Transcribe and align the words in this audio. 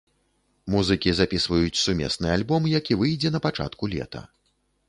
Музыкі 0.75 1.13
запісваюць 1.19 1.81
сумесны 1.83 2.31
альбом, 2.39 2.67
які 2.79 3.01
выйдзе 3.03 3.29
на 3.37 3.43
пачатку 3.45 3.83
лета. 3.97 4.27